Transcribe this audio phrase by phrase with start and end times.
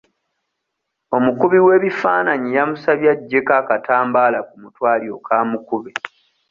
[1.17, 5.91] Omukubi w'ebifaananyi yamusabye agyeko akatambaala ku mutwe alyoke amukube.